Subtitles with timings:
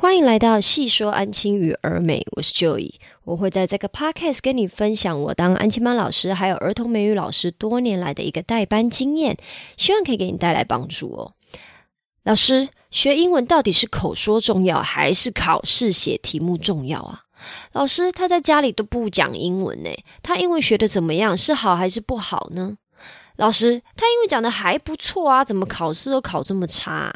[0.00, 9.36] 欢迎来到细说安亲与儿美，我是 Joey，我会在这个 podcast 跟你分享我当安亲班老师还有儿童美语老师多年来的一个代班经验，
[9.76, 11.32] 希望可以给你带来帮助哦。
[12.22, 17.22] 老师，学英文到底是口说重要还是考试写题目重要啊？
[17.72, 19.90] 老师他在家里都不讲英文呢，
[20.22, 21.36] 他英文学的怎么样？
[21.36, 22.76] 是好还是不好呢？
[23.34, 27.12] 老师他英文讲的还不错啊，怎么考试都考这么差？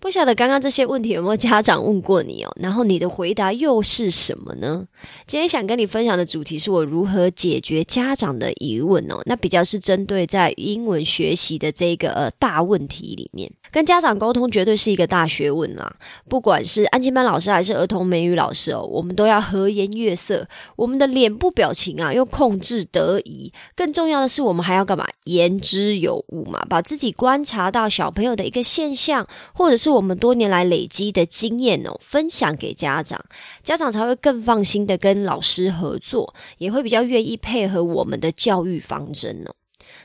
[0.00, 2.50] 不晓得刚刚这些问题有没有家长问过你哦？
[2.58, 4.86] 然后你的回答又是什么呢？
[5.26, 9.20] 今天想跟你分享的主题是我如何解决家长的疑问哦。
[9.26, 15.94] 那比较是针对在英文学习的这个呃大问题里面，跟家长沟通绝对是一个大学问啊。
[16.26, 23.52] 不管是安静班老师还是儿童美语老师哦，我们都要和颜悦色，我们的脸部表情啊又控制得宜。
[23.76, 25.06] 更重要的是，我们还要干嘛？
[25.24, 29.89] 言之有物嘛，把自己观察到小朋友的一个现象，或者是。
[29.90, 33.22] 我们多年来累积的经验哦，分享给家长，
[33.62, 39.54] 家长才会更放心的跟老师合作，也会比较愿意配合我们的教育方针哦。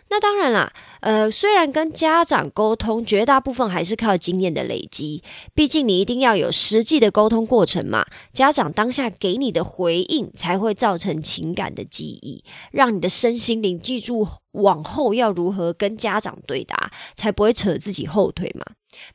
[0.10, 8.06] 那当然啦，呃，虽然跟家长沟通，绝大部分还是靠经验的累积，毕竟你一定要有实际的沟通过程嘛。
[8.32, 14.24] 家长当下给你的回应，才会造成情感的记忆，让你的身心灵记住
[14.56, 18.66] 往后要如何跟家长对答，才不会扯自己后腿嘛。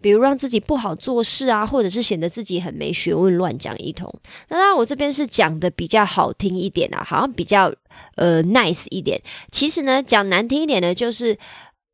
[0.00, 4.12] 比如让自己不好做事啊，或者是显得自己很没学问，乱讲一通。
[4.48, 7.72] 那当然，我这边是讲的比较好听一点啊，好像比较
[8.16, 9.22] 呃 nice 一点。
[9.50, 11.38] 其实呢，讲难听一点呢，就是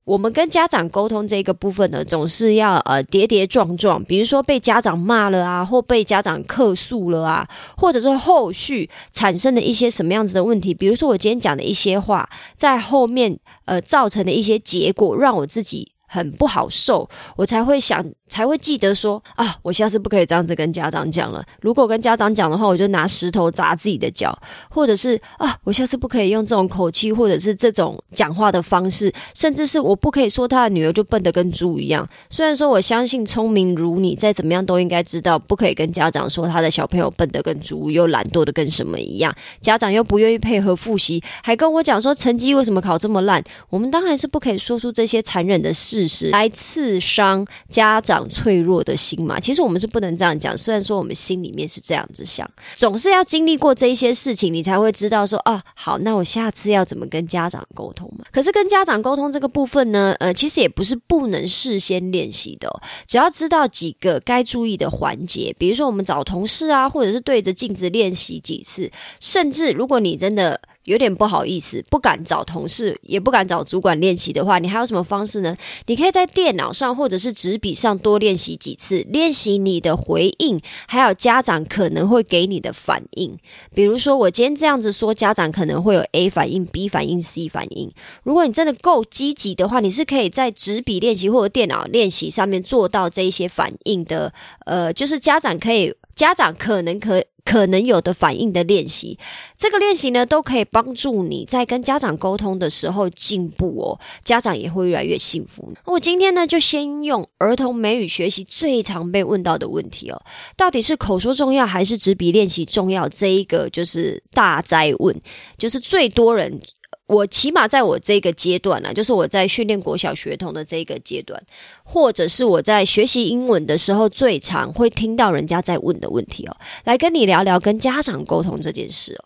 [0.06, 4.02] 我们跟家长沟通这个部分呢，总是要呃跌跌撞撞。
[4.04, 10.72] 比如说被家长骂了啊，或被家长客诉了啊，或者是后续产生的一些什么样子的问题。
[10.72, 15.95] 比如说我今天讲的一些话，在后面呃造成的一些结果，让我自己。
[16.06, 21.44] 很不好受，我才会想，才会记得说啊，我下次不可以这样子跟家长讲了。
[21.60, 24.36] 如果跟家长讲的话，我就拿石头砸自己的脚，
[24.70, 32.06] 或者是啊，我下次不可以用这种口气，或者是这种讲话的方式，甚至是我不可以说他的女儿就笨得跟猪一样。
[32.30, 39.34] 虽然说我相信聪明如你，再怎么样都应该知道，不可以跟家长说他的小朋友笨得跟猪，又懒惰的跟什么一样。
[39.60, 43.42] 家长又不愿意配合复习，还跟我讲说成绩为什么考这么烂。
[43.70, 45.95] 我们当然是不可以说出这些残忍的事。
[45.96, 49.40] 事实来刺伤家长脆弱的心嘛？
[49.40, 50.56] 其实我们是不能这样讲。
[50.56, 58.26] 虽然说我们心里面是这样子想，总是要经历过这些事情，你才会知道说啊，好，那我下次要怎么跟家长沟通嘛？
[58.30, 62.70] 可是跟家长沟通这个部分呢，呃，其实也不是不能事先练习的，
[63.06, 70.60] 只要知道几个该注意的环节，比如说我们找同事啊，或者是对着镜子练习几次，甚至如果你真的。
[70.86, 75.56] 有点不好意思，不敢找同事，也不敢找主管练习的话，你还有什么方式呢？
[75.86, 83.36] 你可以在电脑上或者是纸笔上多练习几次，练习你的回应，还有家长可能会给你的反应。
[83.74, 87.92] 比如说，我今天这样子说，家长可能会有 A 反应、B 反应、C 反应。
[88.22, 94.32] 如果你真的够积极的话，你是可以在纸笔练习或者电脑练习上面做到这一些反应的。
[94.64, 97.24] 呃，就是家长可以，家长可能可。
[97.46, 99.16] 可能有的反应的练习，
[99.56, 105.72] 这个练习呢，都可以帮助你在跟家长沟通的时候进步哦，家长也会越来越幸福。
[105.84, 110.20] 我今天呢，就先用儿童美语学习最常被问到的问题哦，
[110.56, 113.08] 到底是口说重要还是纸笔练习重要？
[113.08, 115.14] 这一个就是大灾问，
[115.56, 116.60] 就是最多人。
[117.06, 121.40] 我起码在我这个阶段呢，就是我在训练国小学童的这个阶段，
[121.84, 129.24] 或者是我在学习英文的时候，最常会听到人家在问的问题哦，来跟你聊聊跟家长沟通这件事哦。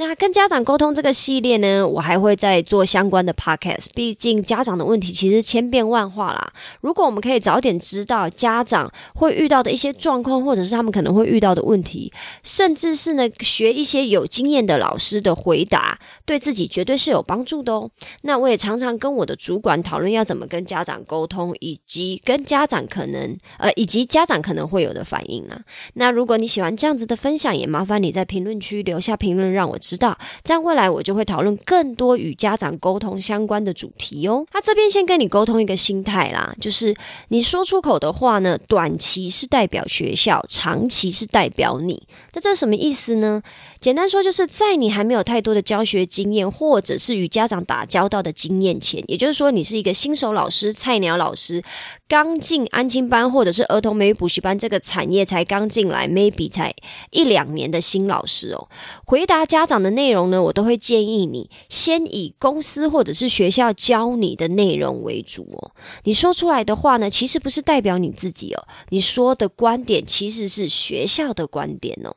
[0.00, 3.86] 那跟家长沟通这个系列呢，我还会再做相关的 podcast。
[3.96, 6.52] 毕竟家长的问题其实千变万化啦。
[6.80, 12.12] 如果我们可以早点知道家长会遇到的一些状况，或者是他们可能会遇到的问题，
[12.44, 17.90] 甚至是呢学一些有经验的老师的回答，对自己绝对是有帮助的哦。
[18.22, 25.60] 那我也常常跟我的主管讨论要怎么跟家长沟通，以及跟家长可能呃以及家长可能会有的反应啊。
[25.94, 29.76] 那如果你喜欢这样子的分享，也麻烦你在评论区留下评论，让我。
[29.88, 34.44] 知道，这样未来我就会讨论更多与家长沟通相关的主题哦。
[34.50, 36.94] 他这边先跟你沟通一个心态啦，就是
[37.28, 42.06] 你说出口的话呢，短期是代表学校，长期是代表你。
[42.34, 43.42] 那这什么意思呢？
[43.80, 51.62] 简单说，就是在你还没有太多的教学经验，或者是与家长打交道的经验前，也就是说，你是一个新手老师、菜鸟老师，
[52.08, 56.74] 刚进安亲班或者是儿童美语补习班这个产业才刚进来，maybe 才
[57.12, 58.68] 一两年的新老师哦，
[59.04, 65.70] 回答家长的内容呢，我都会建议你先以公司或者是学校教你的内容为主哦。
[66.02, 72.16] 你说出来的话呢，其实不是代表你自己哦，你说的观点其实是学校的观点哦。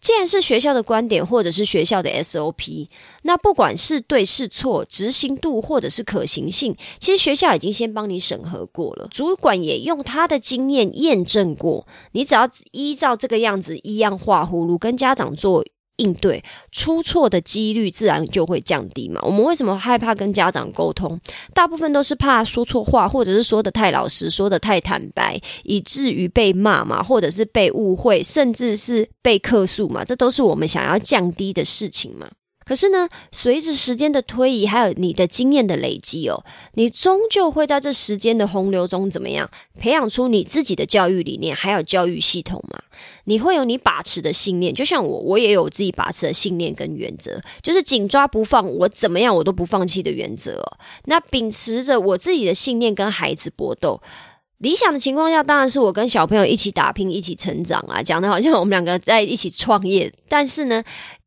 [0.00, 2.88] 既然是学校的观点，或者是学校的 SOP，
[3.22, 15.64] 那不管是对是错，执行度或者是可行性，其实学校已经先帮你审核过了，主管也用他的经验验证过，你只要依照这个样子一样画葫芦，跟家长做。
[15.96, 19.20] 应对出错的几率自然就会降低嘛。
[19.22, 21.20] 我们为什么害怕跟家长沟通？
[21.54, 30.04] 大部分都是怕说错话，或者是说的太老实，说的太坦白，以至于被骂嘛，或者是被误会，甚至是被客诉嘛。
[30.04, 32.28] 这都是我们想要降低的事情嘛。
[32.64, 36.44] 可是呢，随着时间的推移，还有你的经验的累积哦，
[36.74, 42.80] 你终究会在这时间的洪流中怎么样，培养出你自己的教育理念，还有教育系统嘛？
[43.24, 50.62] 你会有你把持的信念，就像我，我也有自己把持的信念跟原则，就是紧抓不放，我怎么样我都不放弃的原则。
[51.06, 54.00] 那秉持着我自己的信念跟孩子搏斗，
[54.58, 60.82] 理想的情况下，当然是我跟小朋友一起打拼，一起成长啊，讲的好像我们两个在一起创业，但是呢。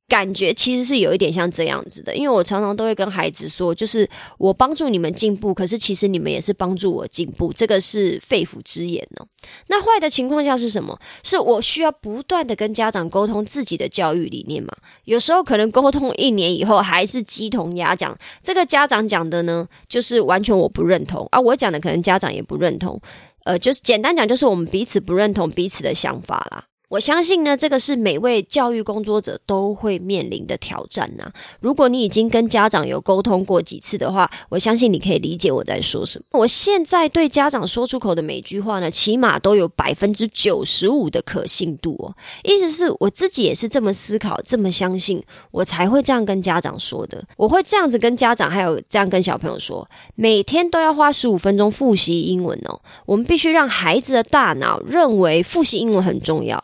[0.07, 4.07] 感觉其实是有一点像这样子的，因为我常常都会跟孩子说，就是
[4.37, 9.27] 我帮助你们进步，可是其实你们也是帮助我进步，这个是肺腑之言哦。
[9.67, 10.99] 那坏的情况下是什么？
[11.23, 14.71] 是我需要不断的跟家长沟通自己的教育理念嘛？
[15.05, 23.01] 有时候可能沟通一年以后还是鸡同鸭讲，这个家长讲的呢，就是完全我不认同啊，我讲的可能家长也不认同，
[23.45, 26.65] 呃，就是简单讲，就是我们彼此不认同彼此的想法啦。
[26.89, 31.31] 我相信呢，这个是每位教育工作者都会面临的挑战呐。
[31.59, 36.39] 如果你已经跟家长有沟通过几次的话，我相信你可以理解我在说什么。
[36.39, 42.15] 我现在对家长说出口的每句话呢，起码都有百分之九十五的可信度哦。
[42.43, 47.23] 意思是我自己也是这么思考、这么相信，我才会这样跟家长说的。
[47.37, 52.79] 我会这样子跟家长，还有这样跟小朋友说：每天都要花十五分钟复习英文哦。
[53.05, 56.63] 我们必须让孩子的大脑认为复习英文很重要。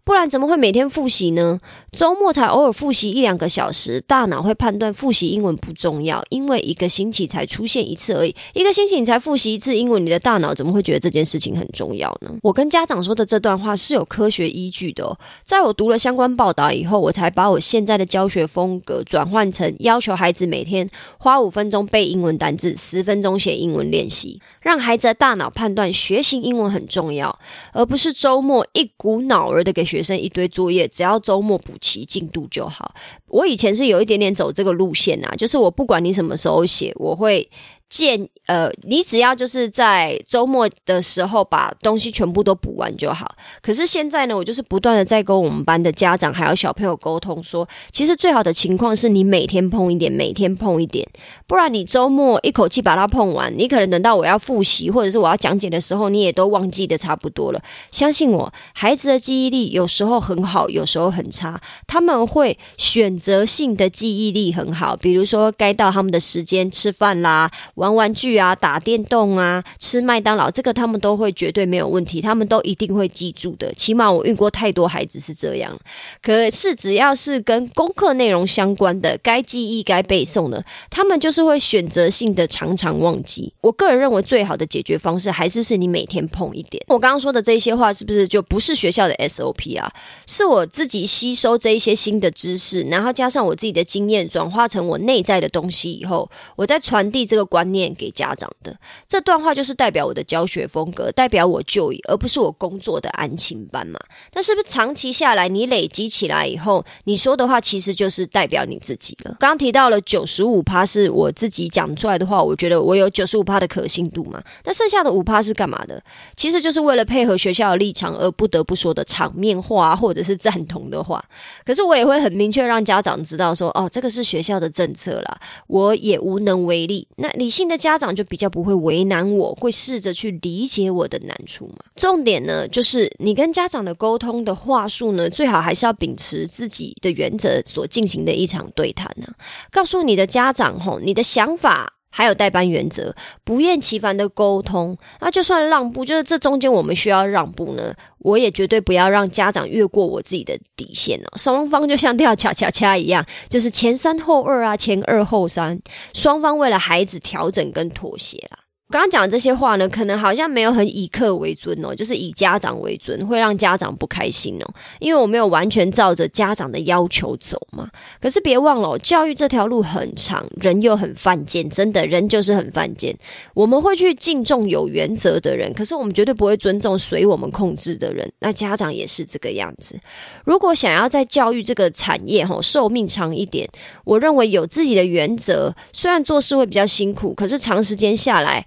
[0.03, 1.59] 不然怎么会每天复习呢？
[1.91, 8.35] 周末才偶尔复习一两个小时，大脑会判断复习英文不重要，因为一个星期才出现一次而已。
[8.53, 12.31] 一个星期你才复习一次英文，你的大脑怎么会觉得这件事情很重要呢？
[12.41, 15.17] 我跟家长说的这段话是有科学依据的。
[15.43, 20.89] 在我读了相关报道以后，我才把我现在的教学风格转换成要求孩子每天
[21.19, 24.41] 花五分钟背英文单字，十分钟写英文练习。
[24.61, 27.37] 让孩子的大脑判断学习英文很重要，
[27.73, 32.95] 而不是周末一股脑儿的给学生一堆作业，只要周末补齐进度就好。
[33.27, 37.49] 我以前是有一点点走这个路线啊，就是我不管你什么时候写，我会。
[37.91, 43.35] 建呃，你只要就是在周末的时候把东西全部都补完就好。
[43.61, 51.07] 可是现在呢，我就是不断的在跟我们班的家长还有小朋友沟通，说其实最好的情况是你每天碰一点，每天碰一点，
[51.45, 57.61] 不然你周末一口气把它碰完，你可能等到我要复习或者是我要讲解的时候，你也都忘记的差不多了。
[57.91, 67.51] 相信我，孩子的记忆力有时候很好，有时候很差，他们会选择性的记忆力很好，比如说该到他们的时间吃饭啦。
[67.81, 73.73] 玩玩具啊，打电动啊，吃麦当劳，这个他们都会绝对没有问题，他们都一定会记住的。
[73.73, 75.75] 起码我遇过太多孩子是这样。
[76.21, 83.51] 可是只要是跟功课内容相关的，该记忆、该背诵的，他们就是会选择性的常常忘记。
[83.61, 86.83] 我个人认为最好的解决方式还是是你每天碰一点。
[86.87, 89.91] 我刚刚说的这些话，是不是就不是学校的 SOP 啊？
[90.27, 97.70] 是我自己吸收这一些新的知识，然后加上我自己的经验，转化成我内在的东西以后，我再传递这个观。
[97.71, 103.99] 念给家长的这段话，就是代表我的教学风格，代表我就医，而不是我工作的安亲班嘛？
[104.33, 109.35] 那是不是长期下来，你累积起来以后，你说的话其实就是代表你自己了？
[109.39, 114.43] 刚刚提到了九十五趴是我自己讲出来的话，我觉得我有九十五趴的可信度嘛？
[114.65, 116.03] 那剩下的五趴是干嘛的？
[116.35, 121.23] 其实就是为了配合学校的立场而不得不说的场面话，或者是赞同的话。
[121.65, 127.07] 可是我也会很明确让家长知道说，哦，这个是学校的政策啦，我也无能为力。
[127.15, 127.60] 那理性。
[127.67, 131.77] 的家长就比较不会为难我，会试着去理解我的难处嘛。
[131.95, 139.27] 重点呢，就是你跟家长的沟通的话术呢，最好还是要秉持自己的原则所进行的一场对谈呢。
[139.71, 141.93] 告诉你的家长吼，你的想法。
[142.11, 144.95] 还有代班原则，不厌其烦的沟通。
[145.19, 151.37] 那就算让步，就是这中间我们需要让步呢，我也绝对不要让家长越过我自己的底线哦。
[151.37, 155.79] 双方就像跳恰恰恰一样，就是前三后二啊，前二后三，
[156.13, 158.59] 双方为了孩子调整跟妥协啦。
[158.91, 164.73] 刚刚讲的这些话呢，可能好像没有很以客为尊哦，就是以家长为尊，会让家长不开心哦。
[164.99, 167.89] 因为我没有完全照着家长的要求走嘛。
[168.19, 173.17] 可是别忘了，教育这条路很长，人又很犯贱，真的人就是很犯贱。
[173.53, 178.29] 我们会去敬重有原则的人，可是我们绝对不会尊重随我们控制的人。
[178.39, 179.97] 那家长也是这个样子。
[180.43, 183.69] 如果想要在教育这个产业哈寿命长一点，
[184.03, 188.65] 我认为有自己的原则，虽然做事会比较辛苦，可是长时间下来。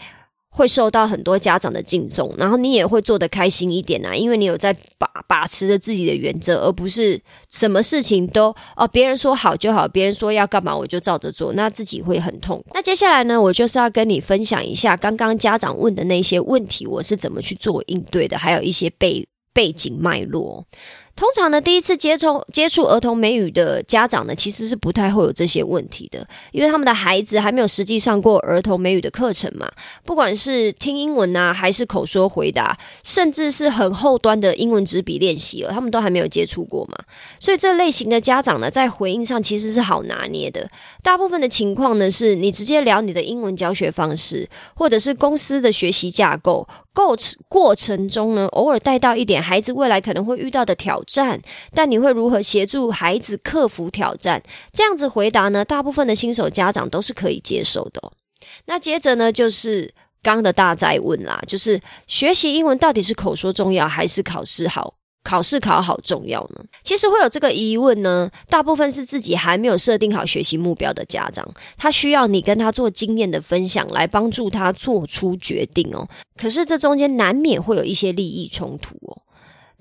[0.56, 7.20] 会受到很多家长的敬重，然后你也会做得开心一点啊，因为你有在把把持着自己的原则，而不是
[7.50, 12.64] 什么事情都哦别人说好就好，别人说要干嘛我就照着做，那自己会很痛。
[12.72, 20.64] 那接下来呢，我就是要跟你分享一下刚刚家长问的那些问题，我是怎么去做应对的，还有一些背背景脉络。
[21.16, 29.70] 通常呢，第一次接触接触儿童美语的家长呢，其实是不太会有这些问题的，因为他们的孩子还没有实际上过儿童美语的课程嘛。
[30.04, 36.98] 不管是听英文啊，还是口说回答，甚至是很后端的英文纸笔练习哦，他们都还没有接触过嘛。
[37.38, 40.68] 所以这类型的家长呢，在回应上其实是好拿捏的。
[41.00, 46.66] 大部分的情况呢，是你直接聊你的英文教学方式，或者是公司的学习架构。
[46.92, 51.40] 过程过程中呢，偶尔带到一点孩子未来可能会遇到的挑战，
[51.72, 54.42] 但你会如何协助孩子克服挑战？
[54.72, 58.12] 这样子回答呢，大部分的新手家长都是可以接受的。
[58.66, 59.92] 那接着呢，就是
[60.22, 64.94] 刚的大在问啦，就是学习英文到底是口说重要还是考试好？
[65.24, 66.62] 考试考好重要呢？
[66.82, 76.06] 其实会有这个疑问呢，大部分是自己还没有设定好学习目标的家长，他需要你跟他做经验的分享，来帮助他做出决定哦。
[76.36, 79.22] 可是这中间难免会有一些利益冲突哦。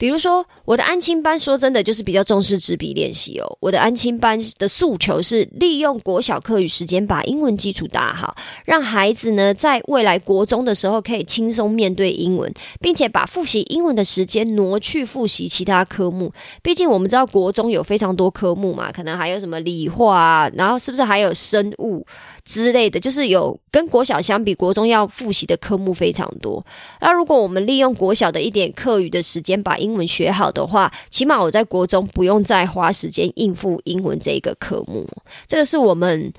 [0.03, 3.57] 比如说，我的安亲班说真的就是比较重视纸笔练习哦。
[3.61, 16.33] 我的安亲班的诉求是利用国小课余时间把英文基础打好，让孩子呢在未来国中的时候可以轻松面对英文，并且把复习英文的时间挪去复习其他科目。
[16.61, 22.05] 毕竟我们知道国中有非常多科目嘛，可能还有什么理化啊，然后是不是还有生物？
[22.45, 26.61] 之类的，就是有跟国小相比，国中要复习的科目非常多。
[26.99, 35.07] 那如果我们利用国小的一点课余的时间把英我们学好的话，起码我在国中不用再花时间应付英文这一个科目。
[35.47, 36.33] 这个是我们。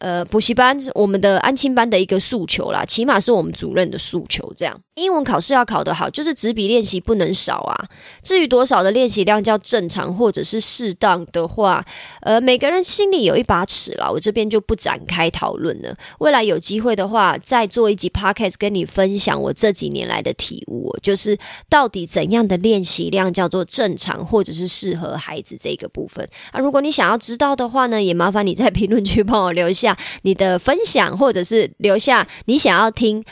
[0.00, 4.52] 呃，补习班我们的安亲班的一个诉求啦，起码是我们主任的诉求。
[4.56, 7.88] 这样，英文考试要考得好，就是纸笔练习不能少啊。
[8.22, 11.84] 至于多少的练习量叫正常或者是适当的话，
[12.20, 15.96] 呃，每个人心里有一把尺啦，我这边就不展开讨论了。
[16.18, 21.38] 未来有机会的话，再做一集 podcast 跟你分享我这几年来的体悟，就是
[21.68, 26.60] 到底怎样的练习量叫做正常或者是适合孩子这个部分啊。
[26.60, 29.96] 如果你想要知道的话呢，也麻烦你在评论区帮我留下。
[30.22, 33.24] 你的分享，或者是留下你想要听，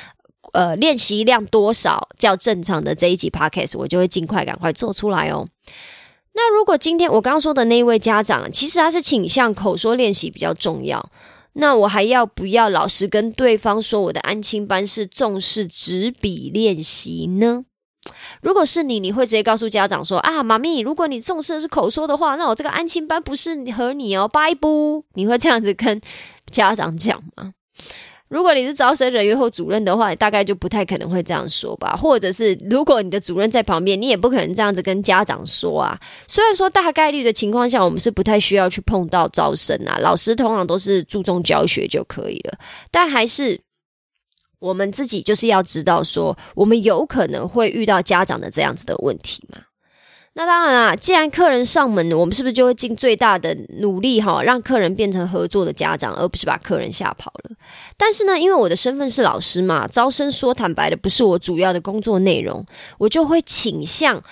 [0.56, 5.46] 呃，练习量多少较正常的这一集 podcast，我就会尽快赶快做出来哦。
[6.32, 11.10] 那如果今天我刚刚说的那一位家长，其实他是倾向口说练习比较重要，
[11.52, 17.66] 那我还要不要老实跟对方说，我的安亲班是重视纸笔练习呢？
[18.40, 25.04] 如果是你，你会直接告诉家长说啊，妈咪，如果你重视的是口说的话，那我这个安亲班不适合你哦，拜不？
[25.12, 26.00] 你会这样子跟
[26.50, 27.52] 家长讲吗？
[28.28, 31.96] 如果你是招生人员或主任的话，大概就不太可能会这样说吧。
[31.96, 35.98] 或者是如果你的主任在旁边，你也不可能这样子跟家长说啊。
[36.26, 42.58] 虽然说大概率的情况下，我们是不太需要去碰到招生啊，老师通常都是注重教学就可以了，
[42.90, 43.60] 但还是。
[44.58, 49.60] 我们自己就是要知道，说我们有可能会遇到家长的这样子的问题嘛？
[50.36, 57.56] 那当然啊，既然客人上门，我们是不是就会尽最大的努力哈，让客人变成合作的家长，而不是把客人吓跑了？
[57.96, 62.64] 但是呢，因为我的身份是老师嘛，招生说坦白的不是我主要的工作内容，
[62.98, 64.22] 我就会倾向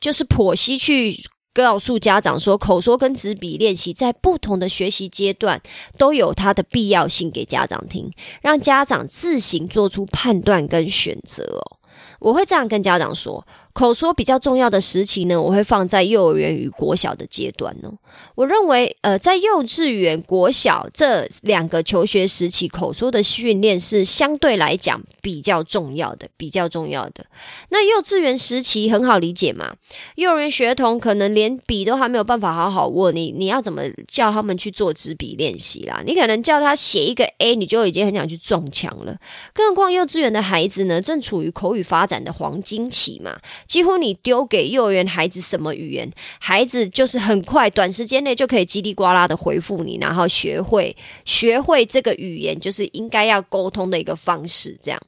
[0.00, 1.16] 就是剖析去。
[1.52, 5.60] 告诉家长说，口说跟纸笔练习在不同的学习阶段
[5.98, 8.08] 都有它的必要性，给家长听，
[8.40, 11.76] 让家长自行做出判断跟选择哦。
[12.20, 13.44] 我会这样跟家长说。
[13.72, 17.90] 口说比较重要的时期呢，我会放在幼儿园与国小的阶段呢。
[18.34, 27.24] 我认为，呃，在幼稚园、国小这两个求学时期，口说的训练是相对来讲比较重要的，比较重要的。
[27.68, 29.74] 那幼稚园时期很好理解嘛，
[30.16, 36.02] 幼儿园学童可能连笔都还没有办法好好握，你你要怎么叫他们去做纸笔练习啦？
[36.04, 39.16] 你可能叫他写一个 A，你就已经很想去撞墙了。
[39.54, 43.38] 更何况幼稚园的孩子呢，正处于口语发展的黄金期嘛。
[43.70, 46.10] 几乎你丢给幼儿园孩子什么语言，
[46.40, 55.00] 孩子就是很快短时间内就可以叽里呱啦的回复你，然后学会学会这个语言，就是应该要沟通的一个方式，这样。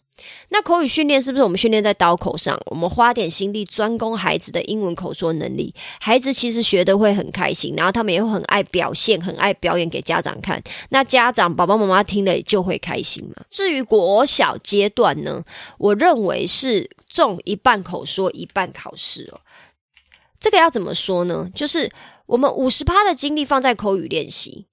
[0.50, 2.60] 那口语训练是不是我们训练在刀口上？
[2.66, 10.62] 我们花点心力专攻孩子的英文口说能力，孩子其实学的会很开心，然后他们也会很爱表现，很爱表演给家长看。
[10.90, 13.42] 那家长爸爸妈妈听了就会开心嘛。
[13.50, 15.42] 至于国小阶段呢，
[15.78, 19.40] 我认为是重一半口说，一半考试哦。
[20.38, 21.48] 这个要怎么说呢？
[21.54, 21.90] 就是
[22.26, 24.66] 我们五十趴的精力放在口语练习。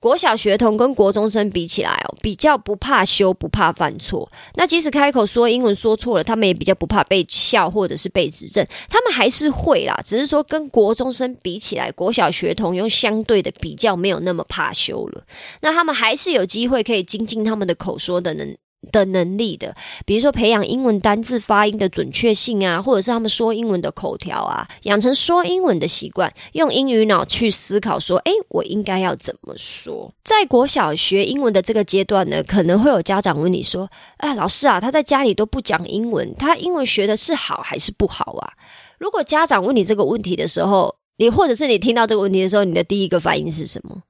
[0.00, 4.30] 国小学童跟国中生比起来哦，比较不怕羞，不怕犯错。
[4.54, 8.66] 那即使开口说英文说错了，他们也比较不怕被笑或者是被指正。
[8.88, 15.22] 他们还是会啦，只是说跟国中生比起来，国小学童用相对的比较没有那么怕羞了。
[15.60, 18.56] 那他们还是有机会可以精进他们的口说的能。
[18.90, 19.74] 的能力的，
[20.06, 30.12] 比如说培养英文单字发音的准确性啊，或者是他们说英文的口条啊，养成说英文的习惯，用英语脑去思考，说，诶，我应该要怎么说？
[30.24, 38.52] 在国小学英文的这个阶段呢，可能会有家长问你说，哎，老师啊，他在家里都不讲英文，他英文学的是好还是不好啊？
[38.98, 44.02] 如果家长问你这个问题的时候，你或者是你听到这个问题的时候，你的第一个反应是什么？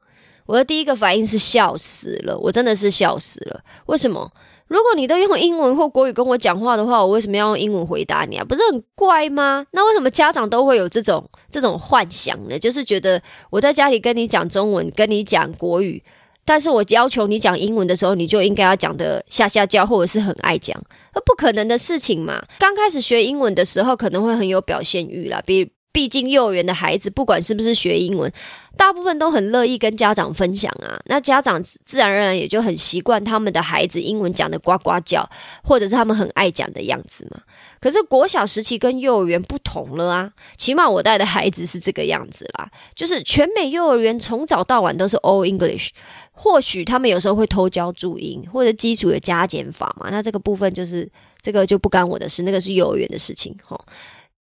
[0.46, 4.30] 我的第一个反应是笑死了，我真的是笑死了，为什么？
[4.70, 8.44] 如果你都用英文或国语跟我讲话的话，我为什么要用英文回答你啊？
[8.44, 9.66] 不是很怪吗？
[9.72, 12.56] 那为什么家长都会有这种这种幻想呢？
[12.56, 16.00] 就是觉得我在家里跟你讲中文，跟你讲国语，
[16.44, 20.80] 但是我要求你讲英文的时候，你就应该要讲的下下教，或者是很爱讲，
[21.16, 22.40] 那不可能的事情嘛。
[22.60, 25.72] 刚开始学英文的时候，可能会很有表现欲啦，比。
[25.92, 28.32] 毕竟幼儿园的孩子，不管是不是学英文，
[28.76, 31.00] 大部分都很乐意跟家长分享啊。
[31.06, 35.28] 那家长自然而然也就很习惯他们的孩子英文讲的呱呱叫，
[35.64, 37.40] 或者是他们很爱讲的样子嘛。
[37.80, 45.88] 可是国小时期跟幼儿园不同了啊，起码我带的孩子是这个样子啦，就是全美幼儿园从早到晚都是 All English。
[46.32, 51.10] 或许他们有时候会偷教注音或者基础的加减法嘛，那这个部分就是
[51.42, 53.78] 这个就不干我的事，那个是幼儿园的事情哈。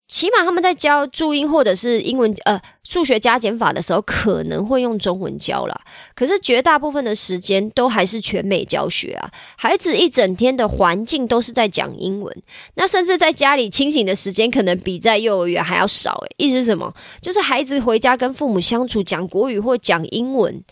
[0.08, 5.78] 起码他们在教注音或者是英文呃数学加减法的时候，可能会用中文教啦。
[6.14, 9.30] 可是绝大部分的时间都还是全美教学啊。
[9.56, 12.42] 孩子一整天的环境都是在讲英文，
[12.74, 16.14] 那甚至在家里清醒的时间可能比在幼儿园还要少。
[16.14, 16.92] 诶，意思是什么？
[17.20, 20.64] 就是孩子回家跟父母相处讲国语或讲英文。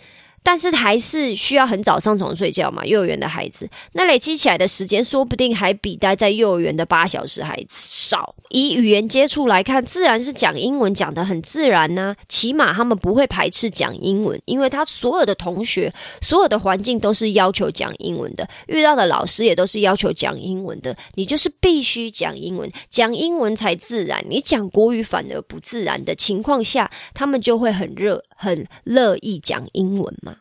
[0.46, 8.37] 但是还是需要很早上床睡觉嘛，幼儿园的孩子，那累积起来的时间，说不定还比待在幼儿园的八小时还少。
[8.50, 12.14] 以语言接触来看，自然是讲英文讲得很自然呐。
[12.28, 20.96] 起码他们不会排斥讲英文，因为他所有的同学、所有的环境都是要求讲英文的，遇到的老师也都是要求讲英文的。
[21.16, 24.24] 你就是必须讲英文，讲英文才自然。
[24.30, 30.36] 你讲国语反而不自然的情况下，他们就会很热、很乐意讲英文嘛。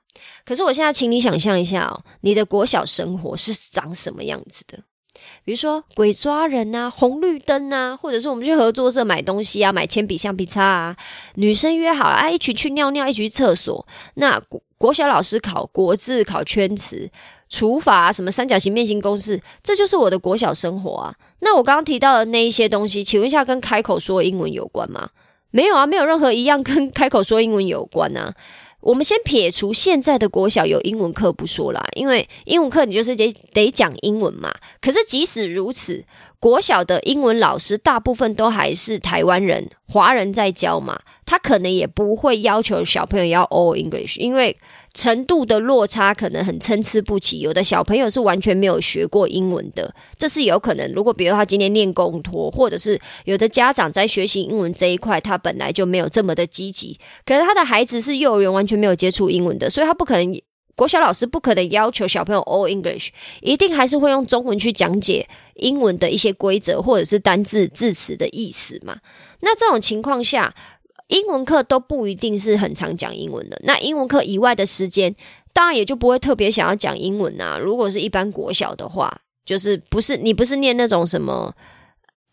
[0.46, 4.80] 可是我现在，请你想象一下哦，你的国小生活是长什么样子的？
[5.44, 10.98] 比如说鬼抓人啊，红绿灯啊，或者是我们去合作社买东西啊，买铅笔、橡皮擦啊，
[11.36, 13.88] 女生约好了啊，一起去尿尿，一起去厕所。
[14.16, 17.10] 那国国小老师考国字、考圈词、
[17.50, 21.16] 除法，什么三角形、面形公式，这就是我的国小生活啊。
[21.40, 25.10] 那我刚刚提到的那一些东西，请问一下，跟开口说英文有关吗？
[25.52, 28.36] 没有啊，没有任何一样跟开口说英文有关啊。
[28.86, 34.54] 我们先撇除现在的国小有英文课不说啦，因为英文课你就是得得讲英文嘛。
[34.80, 36.06] 可是即使如此，
[36.40, 44.58] 国小的英文老师大部分都还是台湾人、华人在教嘛，他可能也不会要求小朋友要 all English，因为。
[44.98, 50.90] 程度的落差可能很参差不齐，有的小朋友是完全没有学过英文的，这是有可能。
[50.94, 60.42] 如果比如他今天练公托，或者是有的家长在学习英文这一块，他本来就没有这么的积极，可是他的孩子是幼儿园完全没有接触英文的，所以他不可能
[60.78, 63.10] 国小老师不可能要求小朋友 all English，
[63.42, 69.00] 一定还是会用中文去讲解英文的一些规则或者是单字字词的意思嘛？
[69.42, 70.56] 那这种情况下。
[71.08, 75.16] 英文课都不一定是很常讲英文的，那英文课以外的时间，
[75.54, 77.60] 当然也就不会特别想要讲英文啊。
[77.60, 81.54] 如果是一般国小的话，就是不是你不是念那种什么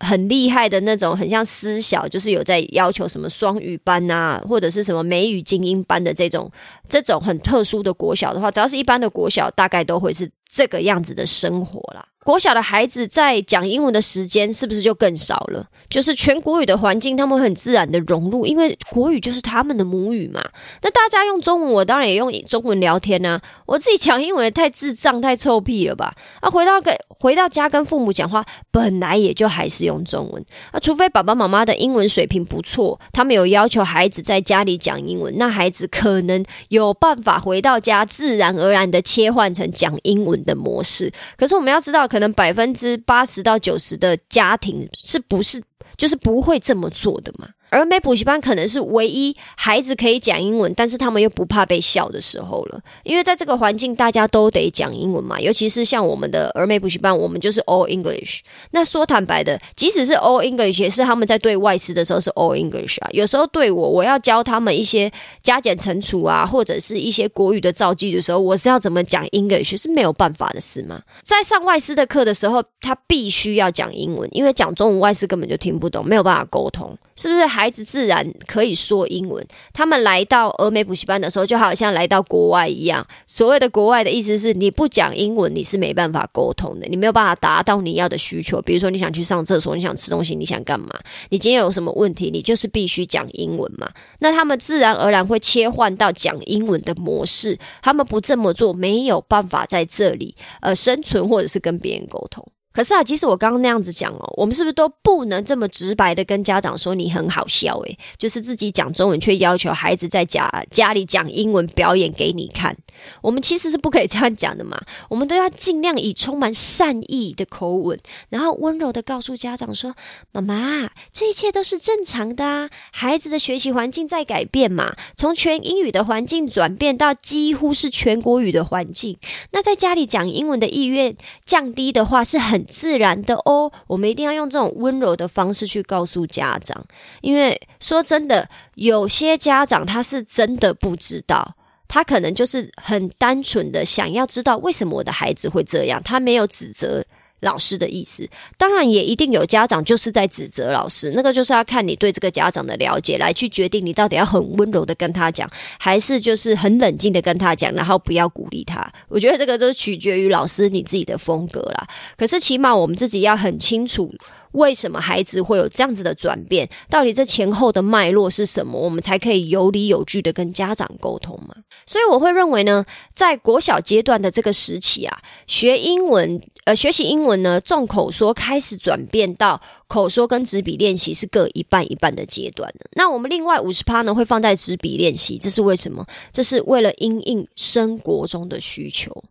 [0.00, 6.50] 很厉害的那种，很像私小，就是有在要求什么双语班啊，或者是什么美语精英班的这种
[6.88, 12.06] 这种很特殊的国小的话，只要是一般的国小，大概都会是这个样子的生活啦。
[12.24, 15.66] 国小的孩子在讲英文的时间是不是就更少了？
[15.88, 20.40] 就是全国语的环境，他们很自然的融入，因为国语就是他们的母语嘛。
[20.82, 23.40] 那大家用中文，我当然也用中文聊天呢。
[23.66, 26.14] 我自己讲英文太智障、太臭屁了吧？
[26.40, 30.78] 啊，回到跟回到家跟父母讲话，本来也就还是用中文啊。
[30.78, 41.12] 除非爸爸妈妈的英文水平不错，他们有要求孩子在家里讲英文，那孩子可能有办法回到家自然而然的切换成讲英文的模式。
[41.36, 42.02] 可是我们要知道。
[42.12, 45.62] 可能百分之八十到九十的家庭是不是
[45.96, 47.48] 就是不会这么做的嘛？
[47.72, 52.78] 而美补习班可能是唯一孩子可以讲英文，但是他们又不怕被笑的时候了。
[53.02, 55.40] 因为在这个环境，大家都得讲英文嘛。
[55.40, 58.40] 尤其是像我们的儿美补习班，我们就是 all English。
[58.72, 63.08] 那说坦白的，即使是 all English，也是他们在对外师的时候是 all English 啊。
[63.12, 65.10] 有时候对我，我要教他们一些
[65.42, 71.00] 加减乘除啊，或者是一些国语的造句的时候，我是要怎么讲 English 是没有办法的事吗？
[71.22, 77.61] 在上外师的课的时候，他必须要讲英文，因为讲中文外师根本就听不懂，没有办法沟通，是不是还？
[77.62, 79.46] 孩子自然可以说英文。
[79.72, 83.06] 他们来到俄美补习班的时候，就好像来到国外一样。
[83.24, 88.60] 所谓的国外的意思是，你不讲英文，你是没办法沟通的，你没有办法达到你要的需求。
[88.62, 90.88] 比如说，你想去上厕所，你想吃东西，你想干嘛？
[91.30, 93.88] 你今天有什么问题，你就是必须讲英文嘛。
[94.18, 97.56] 那他们自然而然会切换到讲英文的模式。
[97.80, 102.44] 他们不这么做，没有办法在这里呃生存，或者是跟别人沟通。
[102.72, 107.78] 可是啊，即使我刚刚那样子讲哦，我们是不是都不能这么直白的跟家长说你很好笑？
[107.80, 112.76] 诶，就是自己讲中文，却要求孩子在家家里讲英文表演给你看。
[113.20, 114.80] 我们其实是不可以这样讲的嘛。
[115.08, 117.98] 我们都要尽量以充满善意的口吻，
[118.30, 119.94] 然后温柔的告诉家长说
[120.32, 122.70] ：“妈妈，这一切都是正常的啊。
[122.90, 129.16] 孩子的学习环境在改变嘛，从全英语的环境转变到几乎是全国语的环境。
[129.52, 136.84] 那在家里讲英文的意愿降低的话，是很。”自然的哦，我们一定要用这种温柔的方式去告诉家长，
[137.20, 141.54] 因为说真的，有些家长他是真的不知道，
[141.92, 147.04] 他可能就是很单纯的想要知道为什么我的孩子会这样，他没有指责。
[147.42, 148.24] 老师的意思，
[148.56, 158.88] 当然也一定有家长就是在指责老师，那个就是要看你对这个家长的了解来去决定，你到底要很温柔的跟他讲，还是就是很冷静的跟他讲，然后不要鼓励他。
[159.08, 161.88] 我觉得这个都取决于老师你自己的风格啦。
[162.16, 164.14] 可是起码我们自己要很清楚。
[164.52, 166.68] 为什么孩子会有这样子的转变？
[166.88, 168.78] 到底这前后的脉络是什么？
[168.78, 171.54] 我们才可以有理有据的跟家长沟通嘛？
[171.86, 172.84] 所以我会认为呢，
[173.14, 186.06] 在国小阶段的这个时期啊，学英文，呃，学习英文呢，重口说开始转变到口说跟纸笔练习是各一半一半的阶段那我们另外五十趴呢，会放在纸笔练习，这是为什么？
[186.32, 189.24] 这是为了因应生活中的需求。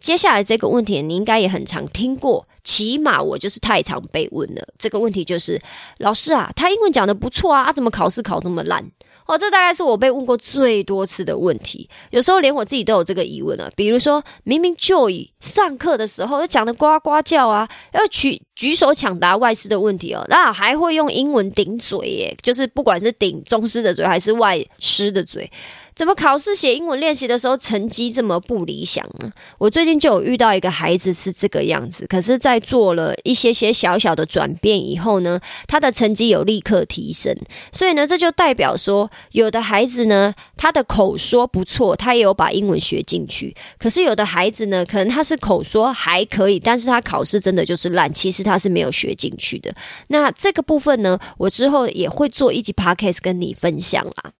[0.00, 2.46] 接下来这个问题，你应该也很常听过。
[2.64, 5.60] 起码我就是太常被问了这个问题，就是
[5.98, 8.84] 老师啊，他英文讲的不错啊，怎么考试考这么烂？
[9.26, 11.88] 哦，这大概是我被问过最多次的问题。
[12.10, 13.70] 有时候连我自己都有这个疑问啊。
[13.76, 25.50] 比如说明明就以上课的时候讲的呱呱叫啊，要举举手抢答外师的问题哦，那还会用英文顶嘴耶，就是不管是顶中师的嘴还是外师的嘴。
[25.98, 29.32] 怎么考试写英文练习的时候成绩这么不理想呢？
[29.58, 37.36] 我最近就有遇到一个孩子是这个样子，可是，在做了一些些小小的转变以后呢，他的成绩有立刻提升。
[37.72, 49.74] 所以呢，这就代表说，有的孩子呢，他的口说不错，他也有把英文学进去；可是有的孩子呢，可能他是口说还可以，但是他考试真的就是烂，其实他是没有学进去的。
[50.06, 54.37] 那这个部分呢，我之后也会做一集 podcast 跟你分享啦。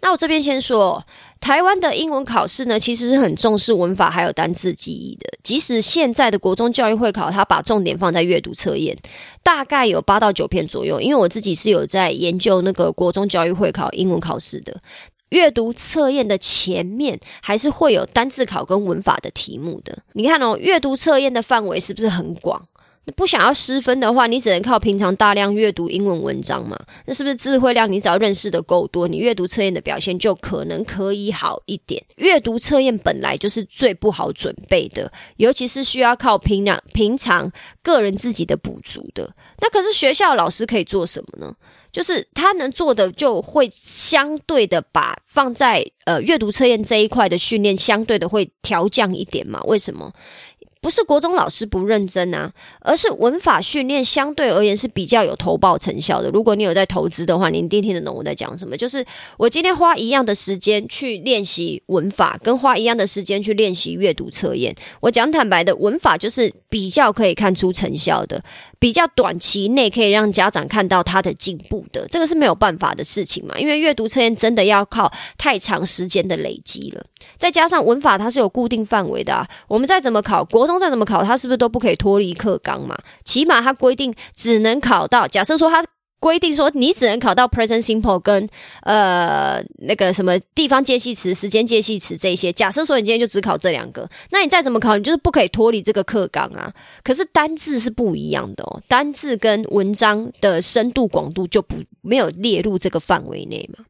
[0.00, 1.04] 那我这边先说，
[1.40, 5.26] 台湾的英文考试呢，其实是很重视文法还有单字记忆的。
[5.42, 8.96] 即使现在的国中教育会考，它把重点放在阅读测验，
[9.42, 11.00] 大概有八到九篇左右。
[11.00, 14.80] 因为我自己是有在研究那个国中教育会考英文考试的，
[15.30, 19.98] 阅读测验的前面还是会有单字考跟文法的题目的。
[20.12, 22.66] 你看哦，阅读测验的范围是不是很广？
[23.12, 26.78] 不想要失分的话，你只能靠平常大量阅读英文文章嘛？
[27.06, 27.90] 那是不是智慧量？
[27.90, 32.02] 你只要认识的够多，你阅读测验的表现就可能可以好一点。
[32.16, 39.34] 阅读测验本来就是最不好准备的，尤其是需要靠平常平常个人自己的补足的。
[39.60, 41.54] 那可是学校老师可以做什么呢？
[41.92, 49.60] 就是他能做的就会相对的把放在呃阅读测验这一块的训练相对的会调降一点嘛？
[49.62, 50.12] 为什么？
[50.84, 56.28] 不是国中老师不认真啊，而是文法训练相对而言是比较有投报成效的。
[56.28, 58.76] 如果你有在投资的话，你一定听得懂我在讲什么。
[58.76, 59.02] 就是
[59.38, 64.76] 我今天花一样的时间去练习文法，跟花一样的时间去练习阅读测验。
[65.00, 68.44] 我讲坦白的，文法就是比较可以看出成效的。
[68.84, 73.58] 比较短期内可以让家长看到他的进步的，这个是没有办法的事情嘛？
[73.58, 77.02] 因为阅读测验真的要靠太长时间的累积了，
[77.38, 79.48] 再加上文法它是有固定范围的啊。
[79.68, 82.94] 我们再怎么考，国中再怎么考，它是不是都不可以脱离课纲嘛？
[83.24, 85.82] 起码它规定只能考到，假设说它。
[86.24, 88.48] 规定说，你只能考到 present simple 跟
[88.80, 92.50] 呃那个什么地方介系词、时间介系词这些。
[92.50, 96.72] 假设说你今天就只考这两个，那你再怎么考，你就是不可以脱离这个课纲啊。
[97.02, 103.84] 可是单字是不一样的哦，单字跟文章的深度广度就不没有列入这个范围内嘛。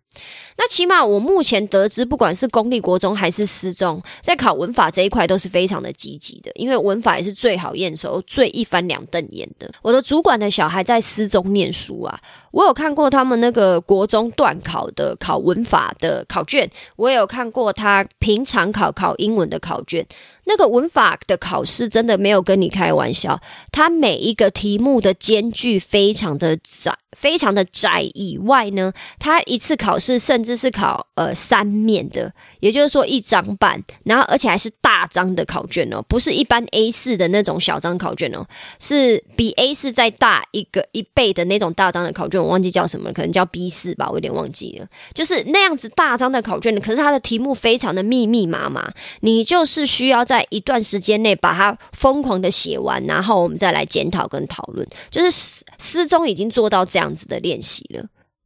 [0.56, 9.68] 那起码我目前得知，不管是公立国中还是私中，在考文法这一块都是非常的积极的，因为文法也是最好验收、最一翻两瞪眼的。
[9.82, 12.20] 我的主管的小孩在私中念书啊，
[12.52, 20.06] 我有看过他们那个国中段考的考文法的考卷，我也有看过他平常考考英文的考卷。
[20.46, 23.40] 那个文法的考试真的没有跟你开玩笑，
[23.72, 26.96] 它每一个题目的间距非常的窄。
[27.14, 38.44] 非常的窄以外呢，它一次考试甚至是考呃三面的，也就是说一张半，然后而且还是大张的考卷哦，不是一般 A 四的那种小张考卷哦，
[38.80, 56.98] 是比 A 四再大一个一倍的那种大张的考卷，我忘记叫什么，可能叫 B 四吧，我有点忘记了，就是那样子大张的考卷，可是它的题目非常的密密麻麻，你就是需要在在一段时间内把它疯狂的写完，然后我们再来检讨跟讨论，就是诗中已经做到这。
[56.98, 58.02] 样子的练习了，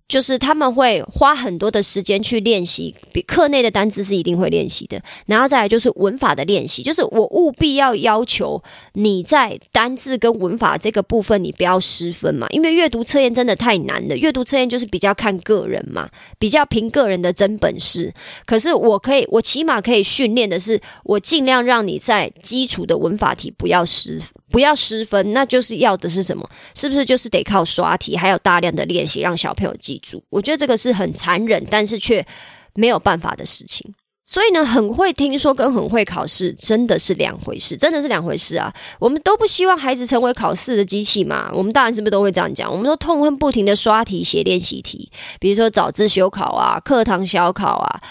[0.09, 8.63] 就是他们会花很多的时间去练习，比课内的单词是一定会练习的，然后再来就是文法的练习，就是我务必要要求
[8.95, 18.13] 你在单字跟文法这个部分你不要失分嘛，因为阅读测验真的太难了，阅读测验就是比较看个人嘛，比较凭个人的真本事。
[18.47, 24.19] 可是我可以，我起码可以训练的是，我尽量让你在基础的文法题不要失。
[24.51, 26.49] 不要失分，那就是要的是什么？
[26.75, 30.23] 是不是就是得靠刷题，还有大量的练习，让小朋友记住？
[30.31, 32.27] 我觉得这个是很残忍，但是却
[32.75, 33.95] 没有办法的事情。
[34.31, 38.71] 所以呢，很会听说跟很会考试真的是两回事，真的是两回事啊！
[38.99, 41.51] 我们都不希望孩子成为考试的机器嘛？
[41.55, 42.71] 我们大人是不是都会这样讲？
[42.71, 48.03] 我们都痛恨不停的刷题、写练习题，比如说早自修考啊、课堂小考啊、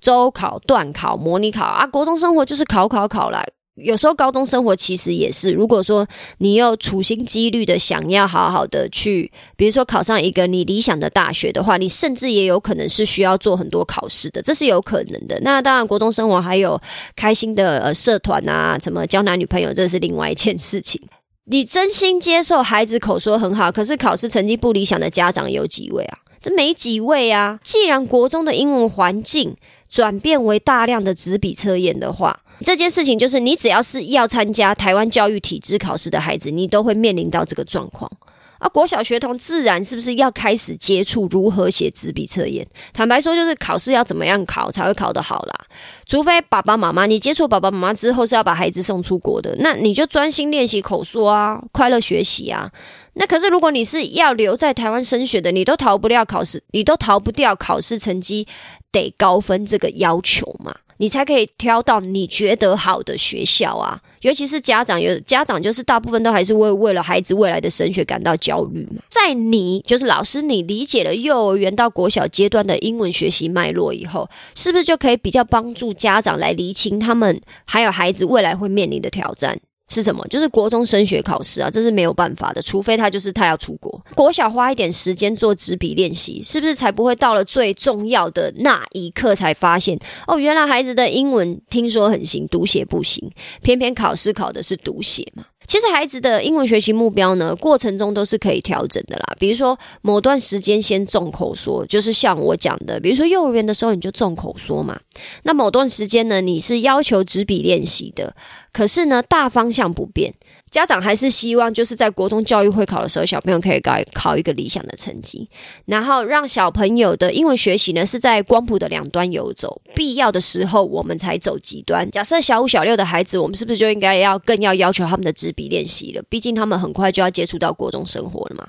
[0.00, 3.46] 周考、段考、模拟考啊，国中生活就是考考考来。
[3.76, 6.06] 有时候高中生活其实也是，如果说
[6.38, 15.40] 你要处心积虑的想要好好的去，比如说考上一个你理想的大学的话，你甚至也有可能是需要做很多考试的，这是有可能的。
[15.40, 16.78] 那当然，国中生活还有
[17.16, 21.00] 开心的呃社团啊，什么交男女朋友，这是另外一件事情。
[21.46, 26.18] 你真心接受孩子口说很好，可是考试成绩不理想的家长有几位啊？
[26.42, 27.58] 这没几位啊。
[27.64, 29.56] 既然国中的英文环境
[29.88, 38.10] 转变为大量的纸笔测验的话，这件事情就是，你只要是要参加台湾教育体制考试的孩子，你都会面临到这个状况。
[38.58, 42.64] 啊，国小学童自然是不是要开始接触如何写纸笔测验？
[42.92, 45.66] 坦白说，就是考试要怎么样考才会考得好啦。
[46.06, 52.70] 除非爸爸妈妈，你接触爸爸妈妈之后是要把孩子送出国的，那你就专心练习口说啊，快乐学习啊。
[53.14, 58.46] 那可是如果你是要留在台湾升学的，你都逃不掉考试，你都逃不掉考试成绩
[58.90, 60.76] 得高分这个要求嘛。
[60.98, 64.00] 你才可以挑到你觉得好的学校啊！
[64.20, 69.02] 尤其是家长，有家长就是大部分都还是为为了孩子未来的升学感到焦虑嘛。
[69.08, 79.58] 在你就是老师，你理解了幼儿园到国小阶段的英文学习脉络以后，是不是就可以比较帮助家长来厘清他们还有孩子未来会面临的挑战？
[79.88, 80.26] 是什么？
[80.28, 84.00] 就是国中升学考试啊，这是没有办法的，除非他就是他要出国。
[84.14, 93.30] 国小花一点时间做纸笔练习，是不是才不会到了最重要的那一刻才发现哦，原来孩子的英文听说很行，读写不行，
[93.62, 95.44] 偏偏考试考的是读写嘛？
[95.64, 99.36] 其实孩子的英文学习目标呢，过程中都是可以调整的啦。
[99.38, 104.98] 比如说某段时间先重口说，就是像我讲的，比如说幼儿园的时候你就重口说嘛。
[105.44, 108.34] 那某段时间呢，你是要求纸笔练习的，
[108.72, 110.34] 可是呢大方向不变。
[110.72, 115.46] 家长还是希望，就是在国中教育会考的时候，小朋友可以考考一个理想的成绩，
[115.84, 122.10] 然后让小朋友的英文学习呢是在光谱的两端游走，必要的时候我们才走极端。
[122.10, 126.22] 假设小五、小六的孩子，我们是不是就应该要更要要求他们的纸笔练习了？
[126.30, 128.66] 毕竟他们很快就要接触到国中生活了嘛。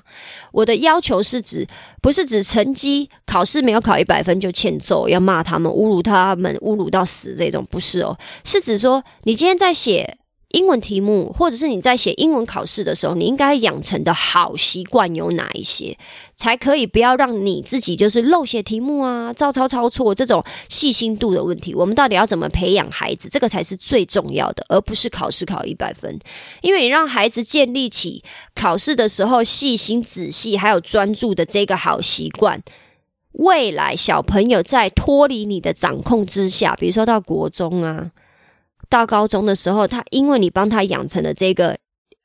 [0.52, 1.66] 我的要求是指，
[2.02, 10.18] 不是指成绩考试没有考一百分就欠揍，要骂他们、侮辱他们、侮辱到死这种，不是哦，是指说你今天在写。
[10.54, 15.98] 英文题目，或者是你在写英文考试的时候，你应该养成的好习惯有哪一些，
[16.36, 21.74] 才可以不要让你自己就是漏写题目啊、照抄抄错这种细心度的问题。
[21.74, 23.28] 我们到底要怎么培养孩子？
[23.28, 26.16] 这个才是最重要的，而不是考试考一百分。
[26.62, 28.22] 因为你让孩子建立起
[28.54, 32.62] 考试的时候细心、仔细还有专注的这个好习惯。
[33.32, 38.12] 未来小朋友在脱离你的掌控之下，比如说到国中啊，
[38.94, 41.76] 到高中的时候，他因为你帮他养成了这个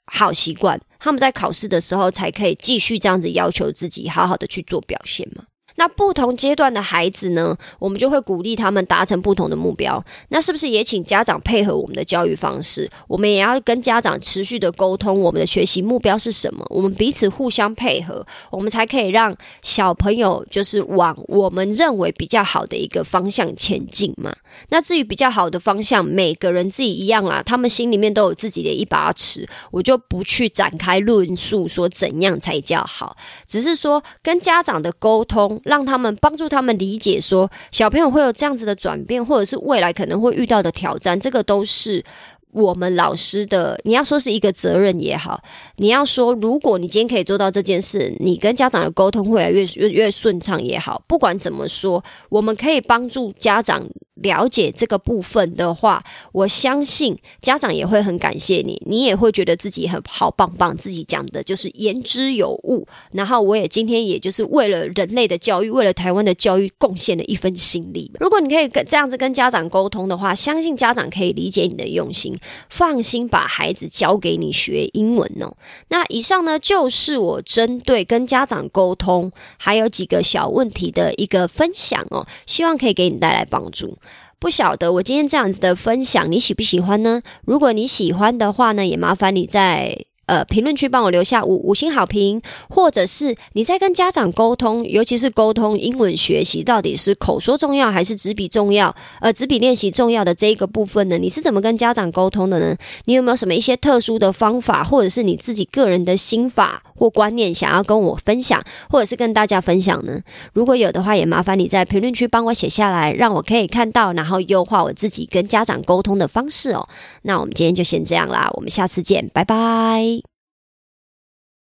[0.06, 5.46] 好习惯，他们在考试的时候才可以继续这样子要求自己，好好的去做表现嘛。
[5.80, 10.04] 那不同阶段的孩子呢，我们就会鼓励他们达成不同的目标。
[10.28, 12.92] 那是不是也请家长配合我们的教育方式？
[13.08, 16.66] 我们也要跟家长持续的沟通，我们的学习目标是什么？
[16.70, 24.36] 我们彼此互相配合，我们才可以让小朋友就是往我们认为比较好的一个方向前进嘛。
[24.68, 33.16] 那至于比较好的方向，每个人自己一样啦，他们心里面都有自己的一把尺，我就不去展开论述说怎样才叫好，
[33.48, 35.62] 只是说跟家长的沟通。
[35.70, 42.04] 让他们帮助他们理解，说小朋友会有这样子的转变，或者是未来可能会遇到的挑战，这个都是
[42.52, 43.80] 我们老师的。
[43.84, 45.42] 你要说是一个责任也好，
[45.78, 51.02] 你要说如果你今天可以做到这件事，你跟家长的沟通会来越越越顺畅也好。
[51.08, 53.88] 不管怎么说，我们可以帮助家长。
[54.22, 62.86] 了解这个部分的话，我相信家长也会很感谢你，你也会觉得自己很好棒棒，自己讲的就是言之有物。
[63.14, 68.12] 然后我也今天也就是为了人类的教育，为了台湾的教育贡献了一份心力。
[68.20, 72.38] 如果你可以跟这样子跟家长沟通的话，相信家长可以理解你的用心，
[72.70, 75.56] 放心把孩子交给你学英文哦。
[75.90, 83.98] 那以上呢，就是我针对跟家长沟通还有几个小问题的一个分享哦，希望可以给你带来帮助。
[84.40, 87.22] 不晓得我今天这样子的分享，你喜不喜欢呢？
[87.44, 90.09] 如果你喜欢的话呢，也麻烦你在。
[90.30, 92.40] 呃，评论区帮我留下五五星好评，
[92.70, 98.96] 或者是你在跟家长沟通，尤其是沟通英文学习，到底是口说重要还是纸笔重要？
[99.22, 102.76] 呃，纸笔练习重要的这一个部分呢，你是怎么跟家长沟通的呢？
[103.06, 110.22] 你有没有什么一些特殊的方法，或者是你自己个人的心法或观念想要跟我分享，或者是跟大家分享呢？
[110.54, 116.88] 如果有的话，也麻烦你在评论区帮我写下来，让我可以看到，然后优化我自己跟家长沟通的方式哦。
[117.24, 120.19] 那我们今天就先这样啦，我们下次见，拜拜。